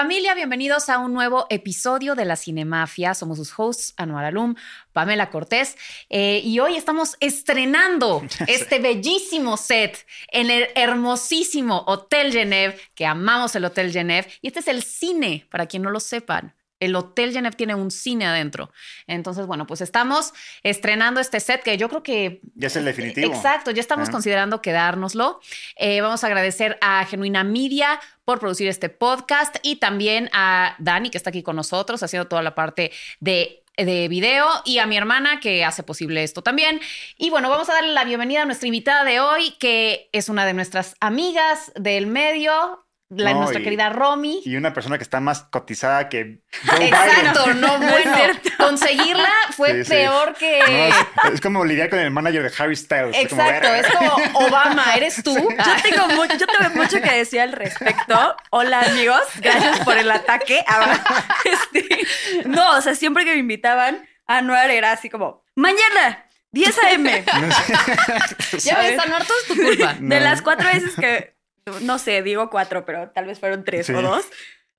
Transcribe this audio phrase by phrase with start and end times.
[0.00, 3.14] Familia, bienvenidos a un nuevo episodio de La Cinemafia.
[3.14, 4.54] Somos sus hosts, Anuar Alum,
[4.92, 5.76] Pamela Cortés.
[6.08, 13.56] eh, y hoy estamos estrenando este bellísimo set en el hermosísimo Hotel Genève, que amamos
[13.56, 14.28] el Hotel Genève.
[14.40, 16.54] Y este es el cine, para quien no lo sepan.
[16.80, 18.70] El Hotel Genève tiene un cine adentro.
[19.06, 20.32] Entonces, bueno, pues estamos
[20.62, 23.34] estrenando este set que yo creo que Ya es el definitivo.
[23.34, 25.40] Exacto, ya estamos considerando quedárnoslo.
[25.76, 31.10] Eh, vamos a agradecer a Genuina Media por producir este podcast y también a Dani,
[31.10, 34.96] que está aquí con nosotros haciendo toda la parte de de video y a mi
[34.96, 36.80] hermana que hace posible esto también.
[37.16, 40.44] Y bueno, vamos a darle la bienvenida a nuestra invitada de hoy, que es una
[40.44, 44.42] de nuestras amigas del medio, la, No, nuestra y- querida Romy.
[44.44, 48.12] Y una persona que está más cotizada que Joe Exacto, no, No bueno,
[48.58, 49.90] conseguirla fue Sí, sí.
[49.90, 50.60] peor que...
[50.66, 50.90] Biden.
[50.90, 53.16] No, es, es como lidiar con el manager de Harry Styles.
[53.16, 55.34] es como, Exacto, es como Obama, ¿eres tú?
[55.34, 58.36] Yo tengo, mu- yo tengo mucho que decir al respecto.
[58.50, 60.62] Hola amigos, gracias por el ataque.
[60.66, 60.98] Ah,
[61.44, 62.06] este,
[62.46, 67.24] no, o sea, siempre que me invitaban a Anuar era así como, mañana, 10 a.m.
[67.40, 68.58] No sé.
[68.68, 69.96] Ya ves, Anuar, todo es tu culpa.
[69.98, 71.37] De las cuatro veces que,
[71.82, 73.94] no sé, digo cuatro, pero tal vez fueron tres Sí.
[73.94, 74.26] o dos.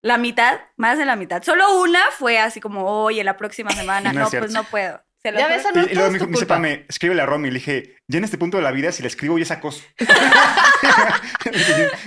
[0.01, 1.43] La mitad, más de la mitad.
[1.43, 4.13] Solo una fue así como, oye, la próxima semana.
[4.13, 5.03] No pues no puedo.
[5.21, 6.55] Se lo Ya ves, Anuar, Y, y luego me dijo, me dice, culpa.
[6.55, 7.49] Pame, escríbele a Romy.
[7.49, 9.83] Le dije, ya en este punto de la vida, si le escribo, ya es acoso.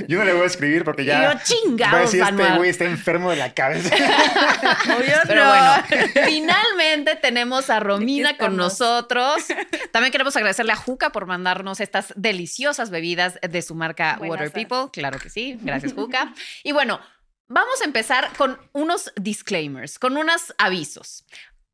[0.08, 1.18] Yo no le voy a escribir porque Y ya.
[1.22, 3.94] yo, Va a chingados, decir, este güey está enfermo de la cabeza.
[4.96, 5.50] Obvio Pero no.
[5.50, 5.84] bueno,
[6.24, 9.44] finalmente tenemos a Romina con nosotros.
[9.90, 14.52] También queremos agradecerle a Juca por mandarnos estas deliciosas bebidas de su marca Buenas Water.
[14.52, 14.90] People.
[14.92, 15.58] Claro que sí.
[15.60, 16.34] Gracias, Juca.
[16.62, 17.00] Y bueno,
[17.48, 21.24] vamos a empezar con unos disclaimers, con unos avisos.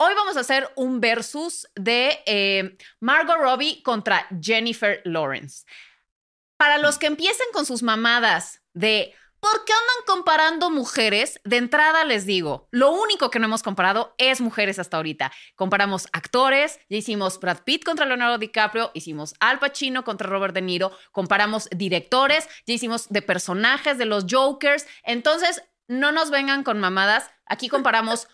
[0.00, 5.66] Hoy vamos a hacer un versus de eh, Margot Robbie contra Jennifer Lawrence.
[6.56, 11.40] Para los que empiecen con sus mamadas de ¿por qué andan comparando mujeres?
[11.42, 15.32] De entrada les digo, lo único que no hemos comparado es mujeres hasta ahorita.
[15.56, 20.62] Comparamos actores, ya hicimos Brad Pitt contra Leonardo DiCaprio, hicimos Al Pacino contra Robert De
[20.62, 24.86] Niro, comparamos directores, ya hicimos de personajes de los Jokers.
[25.02, 28.28] Entonces, no nos vengan con mamadas, aquí comparamos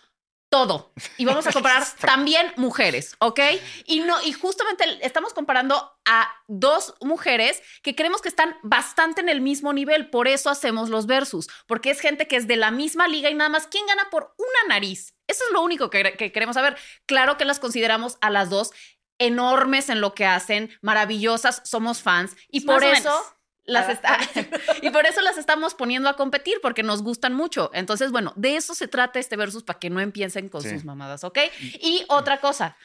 [0.55, 0.93] todo.
[1.17, 3.41] Y vamos a comparar también mujeres, ¿ok?
[3.83, 9.27] Y no, y justamente estamos comparando a dos mujeres que creemos que están bastante en
[9.27, 10.09] el mismo nivel.
[10.09, 11.49] Por eso hacemos los versus.
[11.67, 13.67] Porque es gente que es de la misma liga y nada más.
[13.67, 15.13] ¿Quién gana por una nariz?
[15.27, 16.77] Eso es lo único que, que queremos saber.
[17.05, 18.71] Claro que las consideramos a las dos
[19.19, 22.33] enormes en lo que hacen, maravillosas, somos fans.
[22.49, 23.09] Y Más por eso.
[23.09, 23.21] menos.
[23.67, 24.19] Las está,
[24.83, 27.71] y por eso las estamos poniendo a competir, porque nos gustan mucho.
[27.73, 30.69] Entonces, bueno, de eso se trata este versus para que no empiecen con Sí.
[30.69, 31.39] sus mamadas, ¿ok?
[31.81, 32.77] Y otra cosa,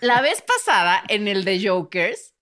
[0.00, 2.34] la vez pasada en el de Jokers,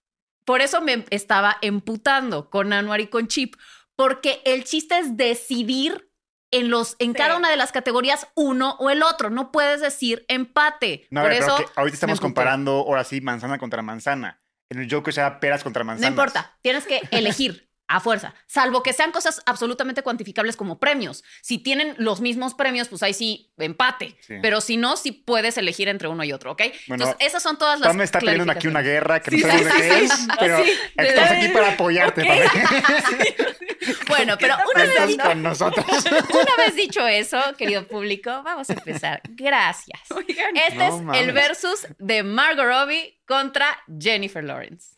[0.45, 3.55] por eso me estaba emputando con Anuar y con Chip,
[3.97, 6.11] porque el chiste es decidir
[6.51, 7.17] en, los, en Sí.
[7.19, 9.31] cada una de las categorías uno o el otro.
[9.31, 11.07] No puedes decir empate.
[11.11, 14.43] No, por ver, eso ahorita estamos comparando, ahora sí, manzana contra manzana.
[14.75, 16.11] En el Joker sea peras contra No manzanas.
[16.11, 21.23] importa, tienes que elegir a fuerza, salvo que sean cosas absolutamente cuantificables como premios.
[21.43, 24.17] Si tienen los mismos premios, pues ahí sí, empate.
[24.21, 24.37] Sí.
[24.41, 26.63] Pero si no, sí puedes elegir entre uno y otro, ¿ok?
[26.89, 29.49] Bueno, Entonces, esas son todas las Pame está peleando aquí una guerra que Sí, no
[29.49, 30.29] sabemos sí, de qué sí, es, sí.
[30.39, 30.65] pero Así,
[30.97, 32.25] de- estamos aquí para apoyarte.
[34.09, 35.85] Bueno, pero una Estás vez, con nosotros.
[36.31, 39.21] una vez dicho eso, querido público, vamos a empezar.
[39.31, 40.01] Gracias.
[40.11, 43.67] Oigan, Este No es el versus de Margot Robbie contra
[43.99, 44.94] Jennifer Lawrence.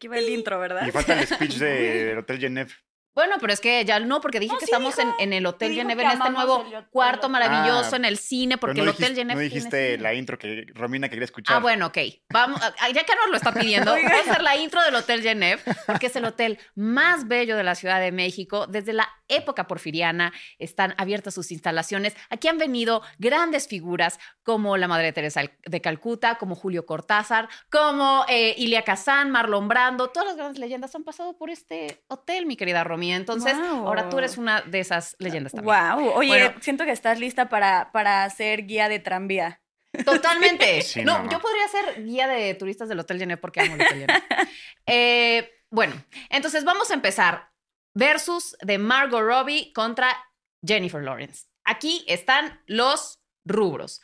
[0.00, 0.86] Aquí va el intro, ¿verdad?
[0.86, 2.70] Y falta el speech de- del Hotel Genève.
[3.14, 5.16] Bueno, pero es que ya no, porque dije No, que sí estamos en, dijo.
[5.20, 8.88] en el Hotel Geneve, en este nuevo cuarto maravilloso Ah, en el cine, porque el
[8.88, 9.34] Hotel Geneve.
[9.34, 11.56] no dijiste la intro que Romina quería escuchar.
[11.56, 11.98] Ah, bueno, ok.
[12.32, 15.22] Vamos, ah, ya que nos lo está pidiendo, voy a hacer la intro del Hotel
[15.22, 18.66] Genève, porque es el hotel más bello de la Ciudad de México.
[18.66, 22.14] Desde la época porfiriana están abiertas sus instalaciones.
[22.30, 28.24] Aquí han venido grandes figuras como la Madre Teresa de Calcuta, como Julio Cortázar, como
[28.28, 30.08] eh, Ilia Kazan, Marlon Brando.
[30.10, 33.86] Todas las grandes leyendas han pasado por este hotel, mi querida Entonces, Wow.
[33.88, 35.74] ahora tú eres una de esas leyendas también.
[35.74, 36.54] Wow, oye, Bueno.
[36.60, 39.60] siento que estás lista para, para ser guía de tranvía.
[40.04, 40.82] Totalmente.
[40.82, 44.00] Sí, no, yo podría ser guía de turistas del Hotel Genève porque amo el Hotel
[44.06, 44.22] Genève.
[44.86, 45.94] Eh, bueno,
[46.30, 47.50] entonces vamos a empezar.
[47.94, 50.16] Versus de Margot Robbie contra
[50.64, 51.46] Jennifer Lawrence.
[51.64, 54.00] Aquí están los rubros.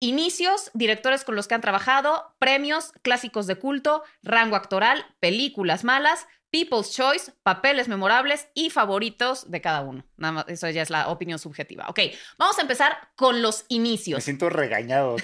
[0.00, 6.26] Inicios, directores con los que han trabajado, premios, clásicos de culto, rango actoral, películas malas,
[6.56, 10.06] People's Choice, papeles memorables y favoritos de cada uno.
[10.16, 11.84] Nada más, eso ya es la opinión subjetiva.
[11.88, 12.00] Ok,
[12.38, 14.24] vamos a empezar con los Me inicios.
[14.24, 15.18] siento regañado.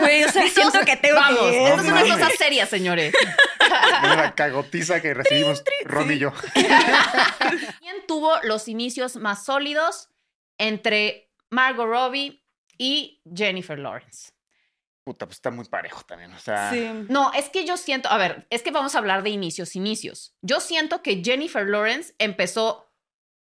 [0.00, 1.74] Güey, o sea, siento que tengo Vamos, que...
[1.74, 3.14] es una cosa seria, señores.
[4.02, 6.32] Es la cagotiza que recibimos Ron y yo.
[6.54, 10.08] ¿Quién tuvo los inicios más sólidos
[10.58, 12.42] entre Margot Robbie
[12.76, 14.32] y Jennifer Lawrence?
[15.04, 16.32] Puta, pues está muy parejo también.
[16.32, 16.88] O sea, Sí.
[17.08, 20.34] No, es que yo siento, a ver, es que vamos a hablar de inicios, inicios.
[20.42, 22.88] Yo siento que Jennifer Lawrence empezó,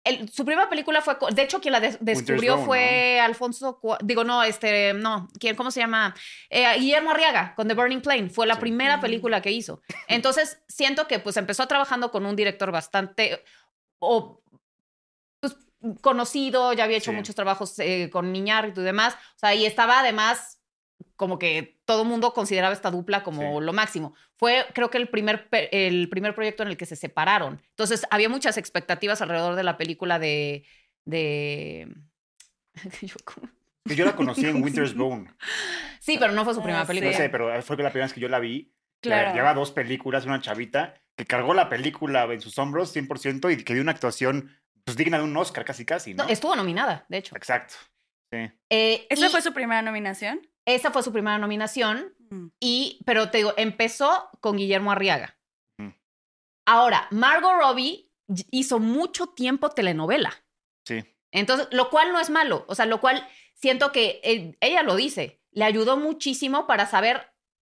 [0.04, 4.22] el- su primera película fue, de hecho quien la des- descubrió fue Alfonso, Cua- digo,
[4.22, 6.14] no, este, no, ¿quién, cómo se llama?
[6.48, 8.60] Eh, Guillermo Arriaga con The Burning Plane, fue la Sí.
[8.60, 9.82] primera película que hizo.
[10.08, 13.42] Entonces, siento que pues empezó trabajando con un director bastante,
[13.98, 14.40] o,
[15.40, 15.56] pues,
[16.00, 17.16] conocido, ya había hecho Sí.
[17.16, 20.57] muchos trabajos eh, con Niñárritu y demás, o sea, y estaba además
[21.18, 23.64] como que todo el mundo consideraba esta dupla como Sí.
[23.66, 24.14] lo máximo.
[24.36, 27.60] Fue, creo que el primer, el primer proyecto en el que se separaron.
[27.70, 30.64] Entonces, había muchas expectativas alrededor de la película de...
[31.04, 31.88] de...
[33.02, 33.48] Yo como-
[33.84, 35.30] que yo la conocí en Winter's Bone.
[35.98, 36.88] sí, pero no fue su Ah, primera sí.
[36.88, 37.10] película.
[37.12, 38.72] No sé, pero fue la primera vez que yo la vi.
[39.00, 39.32] Claro.
[39.34, 43.72] Lleva dos películas, una chavita que cargó la película en sus hombros 100% y que
[43.74, 44.50] dio una actuación
[44.84, 46.24] pues digna de un Oscar casi casi, ¿no?
[46.24, 47.34] No, estuvo nominada, de hecho.
[47.36, 47.74] Exacto.
[48.30, 48.50] Sí.
[48.70, 50.40] Eh, ¿Esa y fue su primera nominación?
[50.66, 52.14] esa fue su primera nominación.
[52.30, 52.46] Mm.
[52.60, 55.34] Y, pero te digo, empezó con Guillermo Arriaga.
[56.66, 58.10] Ahora, Margot Robbie
[58.50, 60.34] hizo mucho tiempo telenovela.
[60.86, 61.02] Sí.
[61.32, 62.64] Entonces, lo cual no es malo.
[62.68, 65.40] O sea, lo cual siento que eh, ella lo dice.
[65.52, 67.32] Le ayudó muchísimo para saber,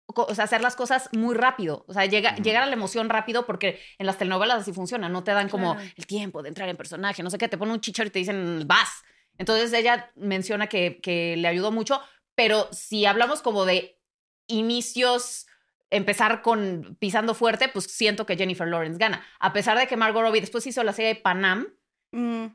[0.06, 1.86] co- o sea, hacer las cosas muy rápido.
[1.88, 5.08] O sea, llega- llegar a la emoción rápido porque en las telenovelas así funciona.
[5.08, 5.90] No te dan como Claro.
[5.96, 7.48] el tiempo de entrar en personaje, no sé qué.
[7.48, 9.02] Te ponen un chicharo y te dicen, vas.
[9.38, 12.00] Entonces, ella menciona que, que le ayudó mucho.
[12.34, 13.98] Pero si hablamos como de
[14.46, 15.46] inicios,
[15.90, 19.24] empezar con pisando fuerte, pues siento que Jennifer Lawrence gana.
[19.40, 21.66] A pesar de que Margot Robbie después hizo la serie de Panam,
[22.14, 22.48] Mm.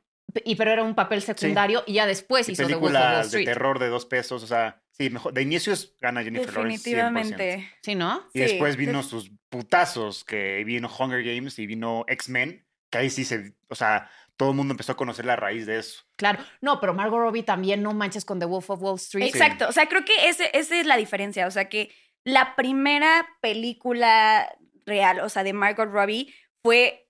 [0.45, 2.93] y pero era un papel secundario y ya después Y hizo The Wolf of Wall
[2.93, 5.33] películas de terror de dos pesos, o sea, sí, mejor.
[5.33, 6.95] De inicios gana Jennifer Lawrence 100%.
[6.95, 7.71] Definitivamente.
[7.81, 8.23] Sí, ¿no?
[8.33, 13.09] Y Sí, después vino sus putazos, que vino Hunger Games y vino X-Men, que ahí
[13.09, 16.03] sí se, o sea, todo el mundo empezó a conocer la raíz de eso.
[16.15, 16.43] Claro.
[16.61, 19.25] No, pero Margot Robbie también no manches con The Wolf of Wall Street.
[19.25, 19.67] Exacto.
[19.67, 21.47] O sea, creo que ese, esa es la diferencia.
[21.47, 21.91] O sea, que
[22.23, 24.55] la primera película
[24.85, 27.09] real, o sea, de Margot Robbie, fue.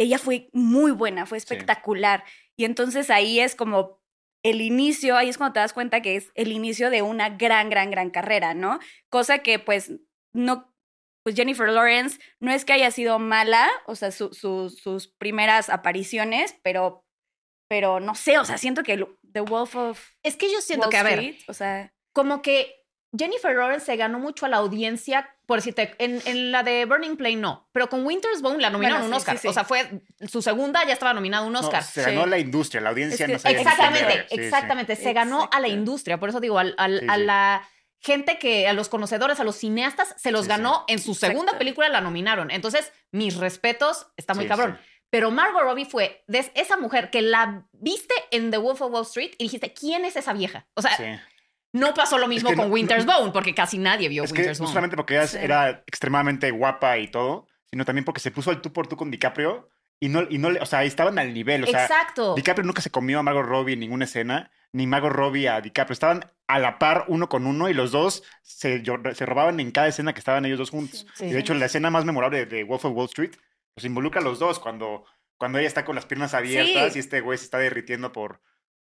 [0.00, 2.24] Ella fue muy buena, fue espectacular.
[2.56, 4.00] Y entonces ahí es como
[4.44, 7.68] el inicio, ahí es cuando te das cuenta que es el inicio de una gran,
[7.70, 8.78] gran, gran carrera, ¿no?
[9.10, 9.92] Cosa que, pues,
[10.32, 10.72] no.
[11.28, 15.68] Pues Jennifer Lawrence no es que haya sido mala, o sea, su- su- sus primeras
[15.68, 17.04] apariciones, pero.
[17.68, 20.90] Pero no sé, o sea, siento que The Wolf of Es que yo siento Wall
[20.90, 22.74] que, a ver, Street, o sea, como que
[23.14, 27.16] Jennifer Lawrence se ganó mucho a la audiencia, por decirte, en, en la de Burning
[27.18, 29.36] Plane no, pero con Winter's Bone la nominaron Bueno, un sí, Oscar.
[29.36, 29.48] sí, sí.
[29.48, 31.82] O sea, fue su segunda, ya estaba nominada a un No, Oscar.
[31.82, 32.30] se ganó Sí.
[32.30, 34.96] la industria, la audiencia Es que- no quién Exactamente, exactamente.
[34.96, 36.18] Se ganó a la industria.
[36.18, 37.68] Por eso digo, al- al- Sí, a la
[38.00, 41.42] gente que, a los conocedores, a los cineastas, se los Sí, ganó en su segunda
[41.52, 41.58] Exacto.
[41.58, 42.50] película, la nominaron.
[42.50, 44.78] Entonces, mis respetos, está muy Sí, cabrón.
[44.80, 44.88] sí.
[45.10, 49.02] Pero Margot Robbie fue de esa mujer que la viste en The Wolf of Wall
[49.04, 50.66] Street y dijiste, ¿quién es esa vieja?
[50.74, 51.04] O sea, Sí.
[51.72, 54.32] no pasó lo mismo que con no- Winter's no- Bone, porque casi nadie vio Es
[54.32, 54.72] que Winter's no Bone.
[54.74, 55.38] solamente porque ella Sí.
[55.40, 59.10] era extremadamente guapa y todo, sino también porque se puso al tú por tú con
[59.10, 61.64] DiCaprio y no, y no le, o sea, estaban al nivel.
[61.64, 62.34] O sea, Exacto.
[62.34, 65.92] DiCaprio nunca se comió a Margot Robbie en ninguna escena, ni Margot Robbie a DiCaprio.
[65.92, 68.82] Estaban a la par uno con uno y los dos se,
[69.14, 71.06] se robaban en cada escena que estaban ellos dos juntos.
[71.14, 71.26] Sí.
[71.26, 73.32] Y de hecho, la escena más memorable de Wolf of Wall Street,
[73.74, 75.04] pues involucra a los dos cuando,
[75.36, 76.98] cuando ella está con las piernas abiertas Sí.
[76.98, 78.40] y este güey se está derritiendo por,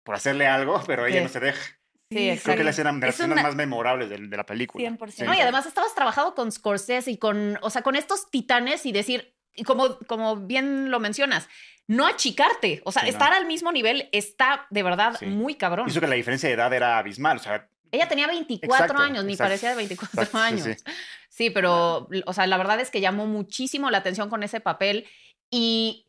[0.04, 1.24] por hacerle algo, pero ella Sí.
[1.24, 1.62] no se deja.
[2.10, 4.46] Sí, Creo que la escena de las Es escenas una- más memorables de, de la
[4.46, 4.82] película.
[4.82, 5.26] 100%.
[5.26, 8.94] No, y además estabas trabajando con Scorsese y con, o sea, con estos titanes y
[8.94, 11.50] decir, y como, como bien lo mencionas,
[11.88, 13.12] no achicarte, o sea, Sí, no.
[13.12, 15.26] estar al mismo nivel está de verdad Sí.
[15.26, 15.90] muy cabrón.
[15.90, 17.38] Hizo que la diferencia de edad era abismal.
[17.38, 20.78] O sea, Ella tenía 24 Exacto, años, ni exacto, parecía de 24 exacto, sí, años.
[20.78, 20.84] Sí,
[21.30, 21.50] sí.
[21.50, 25.08] pero, o sea, la verdad es que llamó muchísimo la atención con ese papel
[25.50, 26.06] y,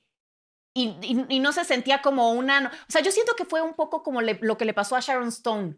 [0.75, 2.67] y, y- y no se sentía como una...
[2.89, 5.01] O sea, yo siento que fue un poco como le- lo que le pasó a
[5.01, 5.77] Sharon Stone.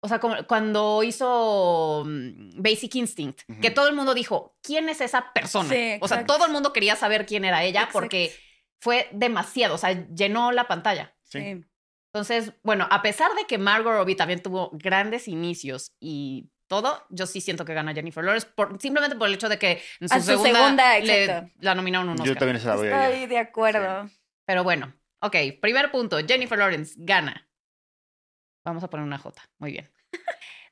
[0.00, 5.00] O sea, como cuando hizo mm, Basic Instinct, que todo el mundo dijo, ¿quién es
[5.00, 5.68] esa persona?
[5.68, 7.98] Sí, o sea, todo el mundo quería saber quién era ella Exacto.
[8.00, 8.34] porque
[8.80, 11.14] fue demasiado, o sea, llenó la pantalla.
[11.24, 11.64] sí.
[12.14, 17.26] Entonces, bueno, a pesar de que Margot Robbie también tuvo grandes inicios y todo, yo
[17.26, 20.14] sí siento que gana Jennifer Lawrence por, simplemente por el hecho de que en su,
[20.14, 22.38] A su segunda, segunda, le- la nominaron un Yo Oscar.
[22.38, 23.10] también se la a.
[23.10, 24.08] Estoy de acuerdo.
[24.46, 27.46] Pero bueno, ok, primer punto, Jennifer Lawrence gana.
[28.64, 29.86] Vamos a poner una J, muy bien.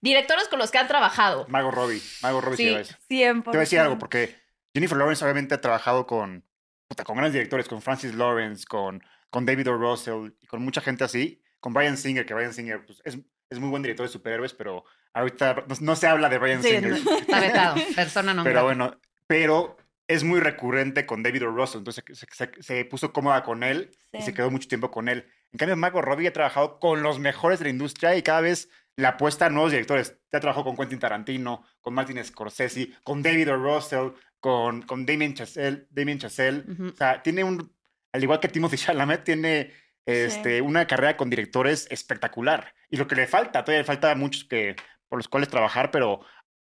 [0.04, 1.46] Directores con los que han trabajado.
[1.48, 2.00] Mago Robbie.
[2.22, 2.94] Mago Robbie Sí.
[3.08, 3.42] 100%.
[3.44, 4.36] Te voy a decir algo, porque
[4.74, 6.44] Jennifer Lawrence obviamente ha trabajado con,
[6.88, 9.74] puta, con grandes directores, con Francis Lawrence, con, con David O.
[9.78, 11.40] Russell y con mucha gente así.
[11.60, 13.18] Con Brian Singer, que Brian Singer pues, es,
[13.48, 14.84] es muy buen director de superhéroes, pero
[15.14, 16.92] ahorita no, no se habla de Brian Sí, Singer.
[16.92, 17.76] está vetado.
[17.96, 21.50] Persona no Pero bueno, pero es muy recurrente con David O.
[21.50, 24.24] Russell, entonces se, se- se puso cómoda con él y Sí.
[24.26, 25.26] se quedó mucho tiempo con él.
[25.52, 28.68] En cambio, Margot Robbie ha trabajado con los mejores de la industria y cada vez
[28.96, 30.18] le apuesta a nuevos directores.
[30.32, 33.56] Ya trabajó con Quentin Tarantino, con Martin Scorsese, con David O.
[33.56, 34.10] Russell,
[34.40, 35.86] con, con Damien Chazelle.
[35.90, 36.64] Damien Chazelle.
[36.92, 37.74] O sea, tiene un,
[38.12, 39.72] al igual que Timothy Chalamet, tiene
[40.06, 42.74] este, una carrera con directores espectacular.
[42.90, 44.76] Y lo que le falta, todavía le falta muchos que,
[45.08, 46.20] por los cuales trabajar, pero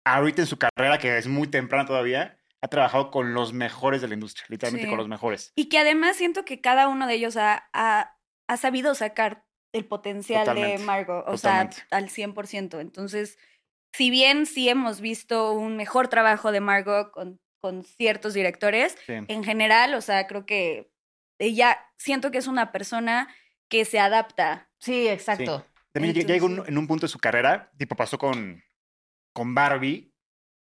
[0.04, 4.08] ahorita en su carrera, que es muy temprana todavía, ha trabajado con los mejores de
[4.08, 4.90] la industria, literalmente Sí.
[4.90, 5.52] con los mejores.
[5.56, 8.18] Y que además siento que cada uno de ellos ha, ha,
[8.48, 9.46] ha sabido sacar
[9.78, 11.76] el potencial de Margot, o totalmente.
[11.78, 12.80] sea, al 100%.
[12.82, 13.38] Entonces,
[13.94, 19.14] si bien sí hemos visto un mejor trabajo de Margot con, con ciertos directores, Sí.
[19.28, 20.92] en general, o sea, creo que
[21.40, 23.28] ella, siento que es una persona
[23.70, 24.70] que se adapta.
[24.80, 25.66] Sí, exacto.
[25.92, 28.64] También lle- llega un- Entonces- en un punto de su carrera, tipo pasó con,
[29.34, 30.14] con Barbie,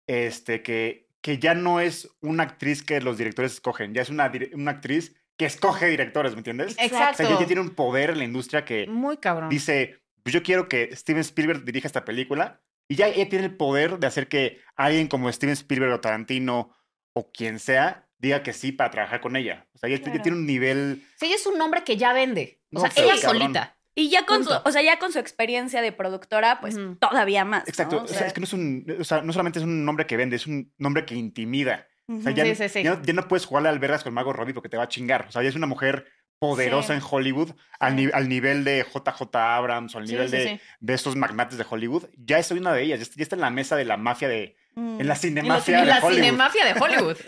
[0.07, 4.31] este, que, que ya no es una actriz que los directores escogen, ya es una,
[4.53, 6.75] una actriz que escoge directores, ¿me entiendes?
[6.79, 7.17] O Exacto.
[7.17, 9.49] sea, ya, ya tiene un poder en la industria que Muy cabrón.
[9.49, 13.55] dice, pues yo quiero que Steven Spielberg dirija esta película, y ya ella tiene el
[13.57, 16.71] poder de hacer que alguien como Steven Spielberg o Tarantino
[17.13, 19.67] o quien sea diga que sí para trabajar con ella.
[19.73, 20.21] O sea, Claro.
[20.21, 21.03] tiene un nivel...
[21.19, 22.61] Sí, ella es un nombre que ya vende.
[22.71, 23.41] O No, sea, ella cabrón.
[23.41, 23.77] solita.
[23.95, 27.67] Y ya con su, o sea, ya con su experiencia de productora, pues todavía más.
[27.67, 29.65] Exacto, O o sea, sea, es que no es un, o sea, no solamente es
[29.65, 31.87] un nombre que vende, es un nombre que intimida.
[32.07, 32.37] O sea, ujú.
[32.37, 32.83] ya, Sí, sí, sí.
[32.83, 34.87] ya no, ya no puedes jugarle al vergas con Margot Robbie porque te va a
[34.87, 35.25] chingar.
[35.27, 36.05] O sea, ella es una mujer
[36.37, 36.93] poderosa Sí.
[36.93, 38.05] en Hollywood al, Sí.
[38.05, 40.61] ni- al nivel de JJ Abrams o al nivel sí, de, sí.
[40.79, 42.05] de estos magnates de Hollywood.
[42.17, 44.27] Ya es una de ellas, ya está, ya está en la mesa de la mafia
[44.27, 44.55] de...
[44.75, 44.99] Mm.
[44.99, 46.23] En la En cinemafia la, de Hollywood.
[46.23, 47.17] cinemafia de Hollywood.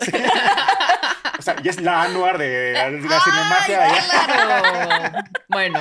[1.38, 4.26] O sea, ya es la anuar de la, de la cinemafia de ¡Ay, allá.
[4.26, 5.18] claro!
[5.48, 5.80] Bueno,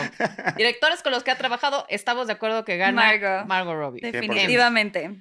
[0.55, 3.47] directores con los que ha trabajado, estamos de acuerdo que gana Margot.
[3.47, 4.01] Margot Robbie.
[4.01, 5.19] Definitivamente.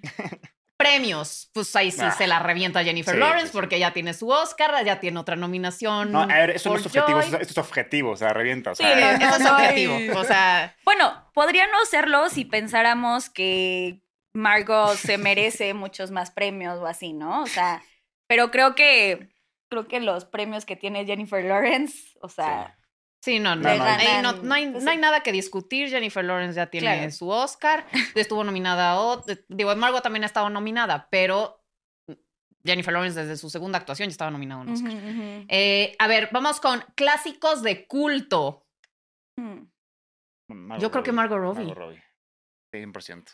[0.77, 2.11] Premios, pues ahí sí Ah.
[2.13, 3.57] se la revienta Jennifer Sí, Lawrence sí, sí.
[3.57, 6.13] porque ya tiene su Oscar, ya tiene otra nominación.
[6.13, 8.73] No, a ver, eso no es objetivo, eso, esto es objetivo, o sea, revienta.
[8.73, 10.21] O Sí, no, eso es no, objetivo.
[10.21, 14.03] O sea, Bueno, podría no serlo si pensáramos que
[14.35, 17.43] Margot se merece muchos más premios o así, ¿no?
[17.43, 17.83] O sea,
[18.27, 19.31] pero creo que
[19.71, 22.77] creo que los premios que tiene Jennifer Lawrence, o sea,
[23.23, 23.77] sí, no, no, No,
[24.43, 25.01] no, hay, pues no hay sí.
[25.01, 25.89] nada que discutir.
[25.89, 27.11] Jennifer Lawrence ya tiene Claro.
[27.11, 27.87] su Oscar.
[28.15, 31.63] Estuvo nominada a ot- Digo, Margot también ha estado nominada, pero
[32.65, 34.93] Jennifer Lawrence desde su segunda actuación ya estaba nominada a un Oscar.
[35.49, 38.67] Eh, a ver, vamos con clásicos de culto.
[39.39, 39.63] Mm.
[40.49, 41.65] Margot Yo creo que Margot Robbie.
[41.67, 42.03] Margot Robbie.
[42.75, 43.25] 100%.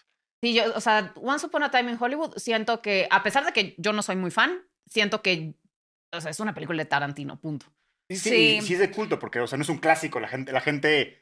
[0.43, 3.53] Sí, yo, o sea, Once Upon a Time in Hollywood, siento que, a pesar de
[3.53, 5.55] que yo no soy muy fan, siento que,
[6.13, 7.67] o sea, es una película de Tarantino, punto.
[8.17, 8.67] Sí, sí, Sí.
[8.67, 10.21] sí es de culto, porque, o sea, no es un clásico.
[10.21, 11.21] La gente, la gente.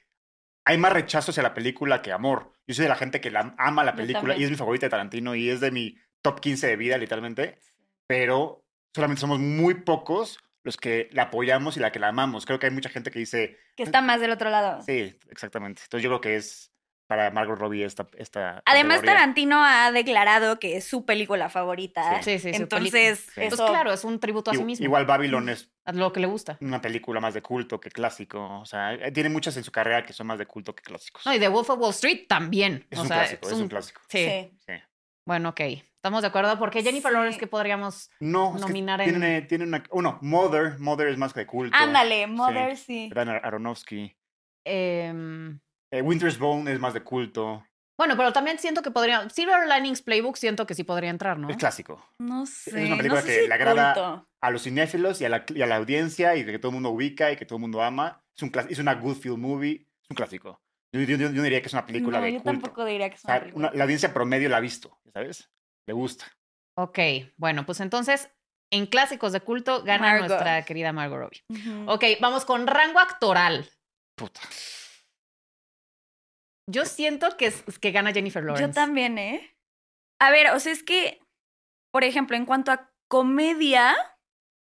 [0.67, 2.53] Hay más rechazo hacia la película que amor.
[2.67, 4.91] Yo soy de la gente que la ama la película y es mi favorita de
[4.91, 7.59] Tarantino y es de mi top 15 de vida, literalmente.
[8.07, 12.45] Pero solamente somos muy pocos los que la apoyamos y la que la amamos.
[12.45, 13.59] Creo que hay mucha gente que dice.
[13.77, 14.83] Que está más del otro lado.
[14.83, 15.83] Sí, exactamente.
[15.85, 16.70] Entonces yo creo que es
[17.11, 18.07] para Margot Robbie esta.
[18.19, 19.15] esta Además, categoría.
[19.21, 22.23] Tarantino ha declarado que es su película favorita.
[22.23, 23.41] Sí, sí, su Entonces, Sí.
[23.49, 24.85] Pues claro, es un tributo a sí mismo.
[24.85, 26.57] Igual Babylon es A lo que le gusta.
[26.61, 28.61] una película más de culto que clásico.
[28.61, 31.27] O sea, eh, tiene muchas en su carrera que son más de culto que clásicos.
[31.27, 32.87] No, y The Wolf of Wall Street también.
[32.91, 34.01] es o un sea, clásico, es un clásico.
[34.09, 34.25] Sí.
[34.29, 34.59] Sí.
[34.69, 34.73] Sí.
[35.27, 35.61] Bueno, ok.
[35.97, 36.57] Estamos de acuerdo.
[36.61, 37.15] Porque Jennifer Sí.
[37.17, 38.09] Lawrence, que podríamos.
[38.21, 39.83] No, es que Nominar en- tiene, tiene una...
[39.91, 40.79] Uno, Mother.
[40.79, 41.77] Mother es más de culto.
[41.77, 43.11] Ándale, Mother, sí.
[43.13, 44.17] Dan Ar- Aronofsky.
[44.65, 45.59] em,
[45.91, 47.65] Eh, Winter's Bone es más de culto.
[47.99, 49.29] bueno, pero también siento que podría.
[49.31, 51.49] Silver Linings Playbook siento que sí podría entrar, ¿no?
[51.51, 52.05] Es clásico.
[52.19, 52.71] No sé.
[52.87, 54.27] una película no sé que si le agrada- culto.
[54.43, 56.89] A los cinéfilos y a, la, y a la audiencia y que todo el mundo
[56.91, 58.23] ubica y que todo el mundo ama.
[58.35, 59.87] Es, un, es una good feel movie.
[60.03, 60.63] Es un clásico.
[60.93, 62.51] Yo, yo- yo- yo diría que es una película no, de yo culto.
[62.61, 63.69] tampoco diría que es O una sea, película.
[63.69, 65.51] una- la audiencia promedio la ha visto, ¿sabes?
[65.87, 66.25] Le gusta.
[66.77, 66.99] Ok,
[67.37, 68.31] bueno, pues entonces
[68.73, 70.29] en clásicos de culto gana Margot.
[70.29, 71.43] nuestra querida Margot Robbie.
[71.87, 73.69] Ok, vamos con rango actoral.
[74.15, 74.41] Puta.
[76.67, 78.69] Yo siento que, es- que gana Jennifer Lawrence.
[78.69, 79.57] Yo también, ¿eh?
[80.21, 81.21] A ver, o sea, es que,
[81.93, 83.97] por ejemplo, en cuanto a comedia,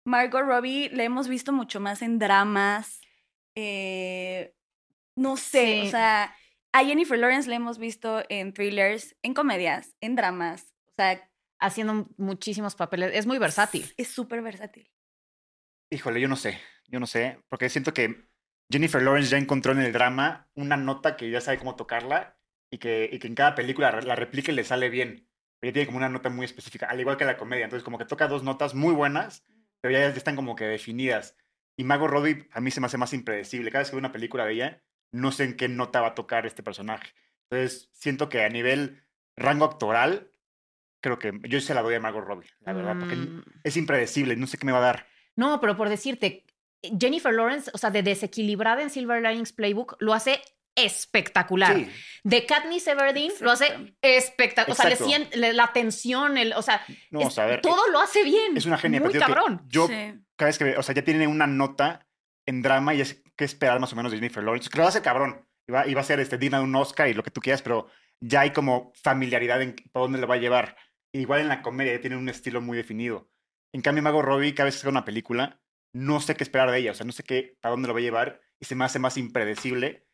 [0.05, 3.01] Margot Robbie la hemos visto mucho más en dramas.
[3.55, 4.53] eh,
[5.17, 5.87] no sé, Sí.
[5.87, 6.33] o sea,
[6.71, 10.73] a Jennifer Lawrence la hemos visto en thrillers, en comedias, en dramas.
[10.87, 11.25] O sea,
[11.61, 13.11] Haciendo muchísimos papeles.
[13.13, 13.93] Es muy versátil.
[13.97, 14.89] Es súper versátil.
[15.91, 16.57] Híjole, yo no sé.
[16.87, 17.37] Yo no sé.
[17.49, 18.28] Porque siento que
[18.71, 22.37] Jennifer Lawrence ya encontró en el drama una nota que ya sabe cómo tocarla.
[22.71, 25.27] y que, y que en cada película la replique y le sale bien.
[25.61, 27.63] Ella tiene como una nota muy específica, al igual que la comedia.
[27.65, 29.43] Entonces, como que toca dos notas muy buenas,
[29.81, 31.35] pero ya están como que definidas.
[31.75, 33.71] Y Mago Robbie a mí se me hace más impredecible.
[33.71, 36.15] Cada vez que veo una película de ella, no sé en qué nota va a
[36.15, 37.11] tocar este personaje.
[37.49, 39.01] Entonces, siento que a nivel
[39.35, 40.31] rango actoral,
[41.01, 44.35] creo que yo se la doy a Margot Robbie, la verdad, porque Mm, es impredecible,
[44.35, 45.07] no sé qué me va a dar.
[45.35, 46.45] No, pero por decirte,
[46.99, 50.41] Jennifer Lawrence, o sea, de desequilibrada en Silver Linings Playbook, lo hace
[50.75, 51.75] espectacular.
[51.75, 51.89] Sí,
[52.23, 54.71] De Katniss Everdeen lo hace espectacular.
[54.93, 56.81] O sea, le le- la tensión, el, o sea,
[57.11, 58.55] no, es- o sea, a ver, todo lo hace bien.
[58.55, 58.99] es una genia.
[59.01, 59.61] Muy cabrón.
[59.67, 59.93] Yo, Sí.
[60.37, 62.07] cada vez que, o sea, ya tiene una nota
[62.47, 65.01] en drama y es que esperar más o menos de Jennifer Lawrence, que lo hace
[65.01, 65.45] cabrón.
[65.67, 67.87] Iba, iba a ser este, digna de un Oscar y lo que tú quieras, pero
[68.21, 70.75] ya hay como familiaridad en para dónde lo va a llevar.
[71.13, 73.29] Igual en la comedia ya tiene un estilo muy definido.
[73.73, 75.59] En cambio, Mago Robbie, cada vez que hace una película,
[75.93, 77.99] no sé qué esperar de ella, o sea, no sé qué, para dónde lo va
[77.99, 80.07] a llevar y se me hace más impredecible.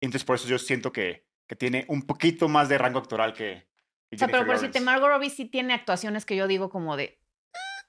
[0.00, 3.68] Entonces, por eso yo siento que, que tiene un poquito más de rango actoral que,
[4.10, 4.80] que O sea, pero por decirte.
[4.80, 7.18] Margot Robbie sí tiene actuaciones que yo digo como de.
[7.54, 7.88] "Ah".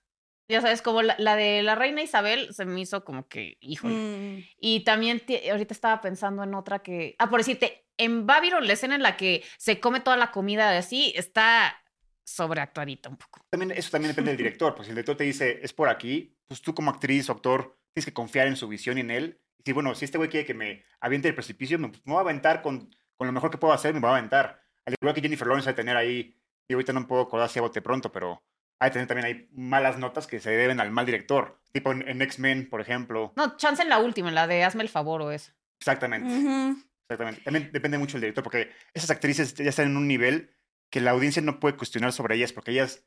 [0.50, 3.94] Ya sabes, como la, la de la reina Isabel se me hizo como que, híjole.
[3.94, 4.44] Mm.
[4.60, 7.15] Y también ahorita estaba pensando en otra que.
[7.20, 10.72] Ah, por decirte, en Babylon, la escena en la que se come toda la comida
[10.72, 11.84] de así, está
[12.28, 13.42] sobreactuadita un poco.
[13.50, 16.38] También, eso también depende del director, pues si el director te dice, es por aquí,
[16.48, 19.42] pues tú como actriz o actor tienes que confiar en su visión y en él.
[19.58, 22.18] Y si, bueno, si este güey quiere que me aviente el precipicio, me, me voy
[22.18, 24.62] a aventar con, con lo mejor que puedo hacer, me voy a aventar.
[24.86, 26.36] Al igual que Jennifer Lawrence va a tener ahí,
[26.70, 28.44] y ahorita no me puedo acordar si a bote pronto, pero
[28.80, 31.60] hay que tener también ahí malas notas que se deben al mal director.
[31.72, 33.34] Tipo en, en X-Men, por ejemplo.
[33.36, 35.52] No, chance en la última, en la de Hazme el favor o eso.
[35.80, 36.28] Exactamente.
[36.28, 36.78] Ujú.
[37.10, 37.42] Exactamente.
[37.42, 40.54] También depende mucho del director, porque esas actrices ya están en un nivel
[40.89, 43.06] que la audiencia no puede cuestionar sobre ellas, porque ellas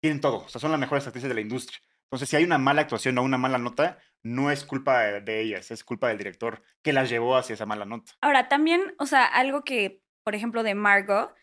[0.00, 0.38] tienen todo.
[0.38, 1.80] O sea, son las mejores actrices de la industria.
[2.04, 5.70] Entonces, si hay una mala actuación o una mala nota, no es culpa de, ellas,
[5.70, 8.12] es culpa del director que las llevó hacia esa mala nota.
[8.20, 11.34] Ahora, también, o sea, algo que, por ejemplo, de Margot,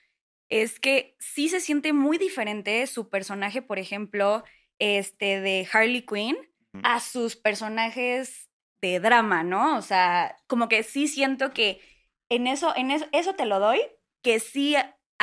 [0.49, 4.43] es que sí se siente muy diferente su personaje, por ejemplo,
[4.79, 6.37] este de Harley Quinn,
[6.83, 8.49] a sus personajes
[8.81, 9.77] de drama, ¿no?
[9.77, 11.81] O sea, como que sí siento que
[12.29, 13.79] en eso, en eso, eso te lo doy,
[14.23, 14.75] que sí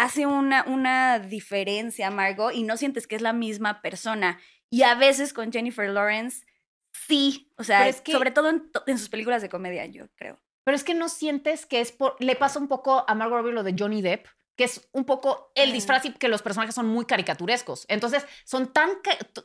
[0.02, 4.38] hace una, una diferencia, Margot, y no sientes que es la misma persona.
[4.70, 6.44] Y a veces con Jennifer Lawrence,
[6.92, 10.06] sí, o sea, es que- sobre todo en, to- en sus películas de comedia, yo
[10.16, 10.38] creo.
[10.64, 12.16] Pero es que no sientes que es por.
[12.20, 15.50] Le pasa un poco a Margot Robbie lo de Johnny Depp, que es un poco
[15.54, 17.86] el disfraz y que los personajes son muy caricaturescos.
[17.88, 18.90] Entonces, son tan,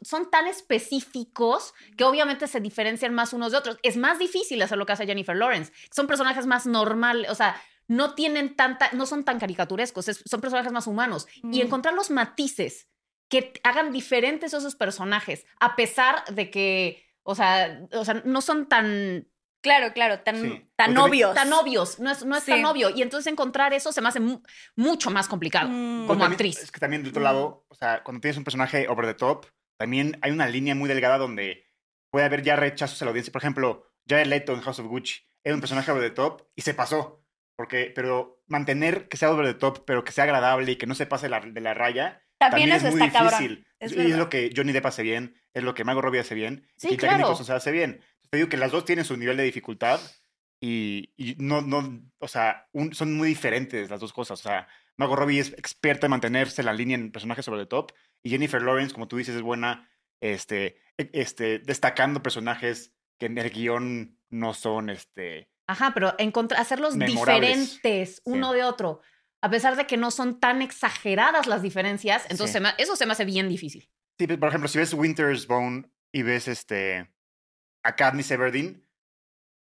[0.01, 3.77] son tan específicos que obviamente se diferencian más unos de otros.
[3.81, 5.71] Es más difícil hacer lo que hace Jennifer Lawrence.
[5.89, 10.41] Son personajes más normales, o sea, no tienen tanta, no son tan caricaturescos, es- son
[10.41, 11.27] personajes más humanos.
[11.43, 11.65] Y Mm.
[11.67, 12.89] encontrar los matices
[13.29, 18.67] que hagan diferentes esos personajes, a pesar de que, o sea, o sea no son
[18.67, 19.27] tan
[19.61, 20.69] Claro, claro, tan, Sí.
[20.75, 21.33] tan obvios.
[21.33, 22.51] tan obvios, no es, no es Sí.
[22.51, 22.91] tan obvio.
[22.91, 24.43] Y entonces encontrar eso se me hace mu-
[24.75, 26.01] mucho más complicado Mm.
[26.05, 26.59] como También- actriz.
[26.61, 27.23] Es que también de otro Mm.
[27.23, 29.47] lado, o sea, cuando tienes un personaje over the top,
[29.79, 31.65] también hay una línea muy delgada donde
[32.11, 33.33] puede haber ya rechazos a la audiencia.
[33.33, 36.61] Por ejemplo, Jared Leto en House of Gucci era un personaje over the top y
[36.61, 37.24] se pasó.
[37.55, 40.95] Porque, pero mantener que sea over the top, pero que sea agradable y que no
[40.95, 43.65] se pase la- de la raya, También, también, eso es muy está difícil.
[43.79, 46.35] Es y es lo que Johnny Depp hace bien, es lo que Margot Robbie hace
[46.35, 47.17] bien, Sí, y claro.
[47.17, 48.01] Nicholson se hace bien.
[48.29, 49.99] Te digo que las dos tienen su nivel de dificultad
[50.59, 54.39] y, y no, no, o sea, un- son muy diferentes las dos cosas.
[54.39, 57.91] O sea, Margot Robbie es experta en mantenerse la línea en personajes sobre el top
[58.23, 59.89] y Jennifer Lawrence, como tú dices, es buena
[60.21, 66.61] este, e- este, destacando personajes que en el guion no son este, Ajá, pero encontrar,
[66.61, 69.01] hacerlos diferentes uno de otro,
[69.41, 72.53] a pesar de que no son tan exageradas las diferencias, entonces Sí.
[72.53, 73.89] se me- eso se me hace bien difícil.
[74.19, 77.11] Sí, pues, por ejemplo, si ves Winter's Bone y ves este
[77.83, 78.87] a Katniss Everdeen,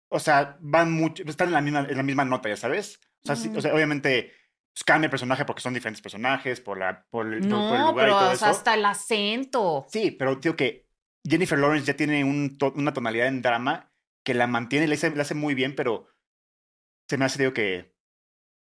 [0.10, 3.00] o sea, van mucho, están en la misma, en la misma nota, ya sabes.
[3.24, 3.62] O sea, sí- o Ujú.
[3.62, 4.34] sea, obviamente
[4.74, 7.82] pues, cambia el personaje porque son diferentes personajes, por la, por el, por- por el
[7.82, 8.58] No, lugar pero y todo o sea, eso.
[8.58, 9.86] hasta el acento.
[9.90, 10.88] Sí, pero digo que
[11.28, 13.91] Jennifer Lawrence ya tiene un to- una tonalidad en drama
[14.24, 16.08] que la mantiene, le hace, muy bien, pero
[17.10, 17.96] se me hace, digo que,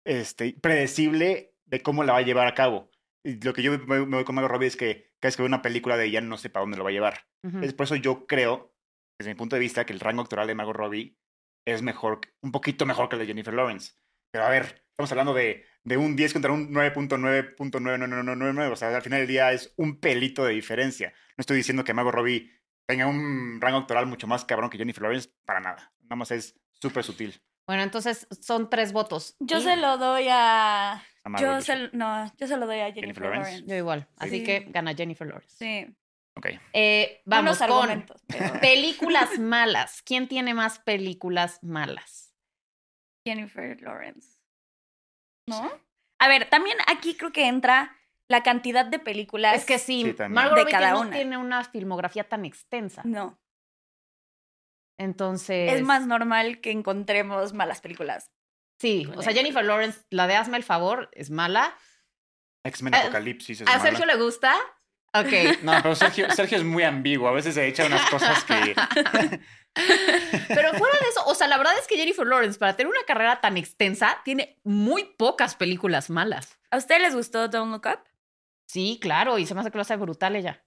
[0.06, 2.92] este, predecible de cómo la va a llevar a cabo.
[3.24, 5.44] Y lo que yo me, me voy con Margot Robbie es que cada vez que
[5.44, 7.28] veo una película de ella no sé para dónde lo va a llevar.
[7.62, 8.76] Es por eso yo creo,
[9.18, 11.18] desde mi punto de vista, que el rango actoral de Margot Robbie
[11.66, 13.94] es mejor, un poquito mejor que el de Jennifer Lawrence.
[14.32, 18.72] Pero a ver, estamos hablando de, de un 10 contra un 9.9.9999.
[18.72, 21.14] O sea, al final del día es un pelito de diferencia.
[21.38, 22.57] No estoy diciendo que Margot Robbie
[22.88, 25.94] tenga un rango actoral mucho más cabrón que Jennifer Lawrence, para nada.
[26.02, 27.40] Nada más es súper sutil.
[27.68, 29.36] Bueno, entonces son tres votos.
[29.40, 30.94] Yo Y- se lo doy a.
[30.94, 31.04] a
[31.40, 33.52] Yo se, no, yo se lo doy a Jennifer, Jennifer Lawrence.
[33.52, 33.70] Lawrence.
[33.70, 34.08] Yo igual.
[34.18, 34.44] Así Sí.
[34.44, 35.56] que gana Jennifer Lawrence.
[35.58, 35.96] Sí.
[36.38, 36.48] Ok.
[36.74, 40.02] Eh, vamos con pero películas malas.
[40.04, 42.34] ¿Quién tiene más películas malas?
[43.26, 44.38] Jennifer Lawrence.
[45.50, 45.70] ¿No?
[46.20, 47.97] A ver, también aquí creo que entra
[48.30, 49.56] la cantidad de películas.
[49.56, 50.24] Es que sí, Sí.
[50.30, 51.12] Margot De Robbie cada no una.
[51.16, 53.02] tiene una filmografía tan extensa.
[53.06, 53.40] No.
[55.00, 55.74] Entonces.
[55.74, 58.32] Es más normal que encontremos malas películas.
[58.80, 59.34] Sí, o sea.
[59.34, 61.76] Jennifer Lawrence, la de Hazme el favor, es mala.
[62.66, 63.62] X-Men A- Apocalipsis.
[63.62, 63.82] es ¿A mala.
[63.84, 64.56] Sergio le gusta?
[65.14, 65.28] Ok.
[65.64, 67.28] No, pero Sergio, Sergio es muy ambiguo.
[67.28, 68.76] A veces se echa unas cosas que.
[70.48, 73.04] Pero fuera de eso, o sea, la verdad es que Jennifer Lawrence, para tener una
[73.06, 76.58] carrera tan extensa, tiene muy pocas películas malas.
[76.72, 78.00] ¿A ustedes les gustó Don't Look Up?
[78.68, 80.64] Sí, claro, y se me hace que lo hace brutal ella.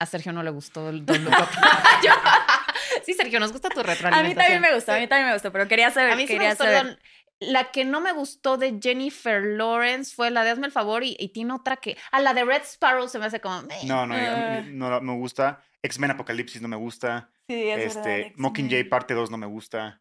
[0.00, 1.04] A Sergio no le gustó el.
[2.04, 2.12] Yo-
[3.04, 4.28] sí, Sergio, nos gusta tu A retroalimentación.
[4.28, 6.12] mí también me gustó, a mí también me gustó, pero quería saber.
[6.12, 6.64] A mí sí me quería gustó.
[6.64, 6.84] saber.
[6.86, 6.98] Don-
[7.40, 11.16] La que no me gustó de Jennifer Lawrence fue la de Hazme el favor y,
[11.18, 11.96] y tiene otra que.
[12.12, 13.62] A la de Red Sparrow se me hace como.
[13.86, 14.56] No, no, Ah.
[14.58, 15.62] a no, no me gusta.
[15.82, 17.30] X-Men Apocalipsis no me gusta.
[17.48, 20.00] Sí, es este, verdad, Mockingjay parte 2 no me gusta.